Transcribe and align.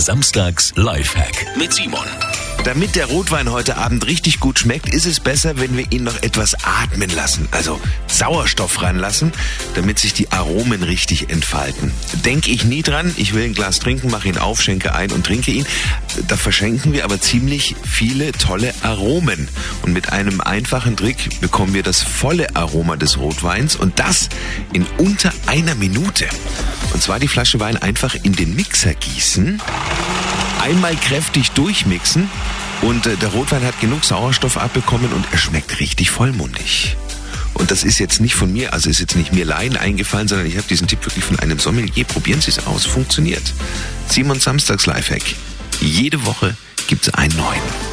Der 0.00 0.06
Samstags 0.06 0.72
Lifehack 0.76 1.58
mit 1.58 1.74
Simon. 1.74 2.06
Damit 2.64 2.94
der 2.94 3.06
Rotwein 3.06 3.50
heute 3.50 3.76
Abend 3.76 4.06
richtig 4.06 4.38
gut 4.38 4.58
schmeckt, 4.58 4.88
ist 4.88 5.06
es 5.06 5.18
besser, 5.18 5.58
wenn 5.58 5.76
wir 5.76 5.92
ihn 5.92 6.04
noch 6.04 6.22
etwas 6.22 6.54
atmen 6.64 7.10
lassen, 7.10 7.48
also 7.52 7.80
Sauerstoff 8.06 8.82
ranlassen, 8.82 9.32
damit 9.74 9.98
sich 9.98 10.12
die 10.12 10.30
Aromen 10.30 10.82
richtig 10.82 11.30
entfalten. 11.30 11.90
Denke 12.24 12.50
ich 12.50 12.64
nie 12.64 12.82
dran, 12.82 13.14
ich 13.16 13.34
will 13.34 13.44
ein 13.44 13.54
Glas 13.54 13.78
trinken, 13.78 14.10
mache 14.10 14.28
ihn 14.28 14.36
auf, 14.36 14.60
schenke 14.60 14.94
ein 14.94 15.10
und 15.10 15.24
trinke 15.24 15.50
ihn. 15.50 15.66
Da 16.28 16.36
verschenken 16.36 16.92
wir 16.92 17.04
aber 17.04 17.20
ziemlich 17.20 17.76
viele 17.82 18.32
tolle 18.32 18.74
Aromen. 18.82 19.48
Und 19.82 19.92
mit 19.92 20.12
einem 20.12 20.40
einfachen 20.40 20.96
Trick 20.96 21.40
bekommen 21.40 21.72
wir 21.72 21.82
das 21.82 22.02
volle 22.02 22.56
Aroma 22.56 22.96
des 22.96 23.18
Rotweins 23.18 23.74
und 23.76 23.98
das 23.98 24.28
in 24.72 24.86
unter 24.98 25.32
einer 25.46 25.74
Minute. 25.74 26.26
Und 26.92 27.02
zwar 27.02 27.18
die 27.18 27.28
Flasche 27.28 27.60
Wein 27.60 27.78
einfach 27.78 28.14
in 28.14 28.32
den 28.34 28.54
Mixer 28.54 28.94
gießen 28.94 29.60
einmal 30.60 30.94
kräftig 30.96 31.50
durchmixen 31.52 32.28
und 32.82 33.06
äh, 33.06 33.16
der 33.16 33.30
Rotwein 33.30 33.64
hat 33.64 33.80
genug 33.80 34.04
Sauerstoff 34.04 34.58
abbekommen 34.58 35.12
und 35.12 35.26
er 35.32 35.38
schmeckt 35.38 35.80
richtig 35.80 36.10
vollmundig. 36.10 36.96
Und 37.54 37.70
das 37.70 37.84
ist 37.84 37.98
jetzt 37.98 38.20
nicht 38.20 38.34
von 38.34 38.52
mir, 38.52 38.72
also 38.72 38.88
ist 38.88 39.00
jetzt 39.00 39.16
nicht 39.16 39.32
mir 39.32 39.44
Laien 39.44 39.76
eingefallen, 39.76 40.28
sondern 40.28 40.46
ich 40.46 40.56
habe 40.56 40.66
diesen 40.68 40.86
Tipp 40.86 41.04
wirklich 41.04 41.24
von 41.24 41.38
einem 41.40 41.58
Sommelier. 41.58 42.04
Probieren 42.04 42.40
Sie 42.40 42.50
es 42.50 42.66
aus, 42.66 42.86
funktioniert. 42.86 43.52
Simon 44.08 44.40
Samstags 44.40 44.86
Lifehack. 44.86 45.22
Jede 45.80 46.24
Woche 46.24 46.56
gibt 46.86 47.06
es 47.06 47.14
einen 47.14 47.36
neuen. 47.36 47.89